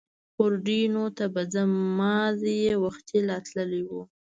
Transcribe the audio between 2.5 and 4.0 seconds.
یې وختي لا تللي و.